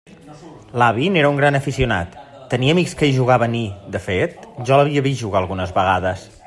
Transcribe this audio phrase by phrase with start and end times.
[0.81, 2.15] L'avi n'era un gran aficionat;
[2.55, 3.65] tenia amics que hi jugaven i,
[3.97, 6.31] de fet, jo l'havia vist jugar algunes vegades.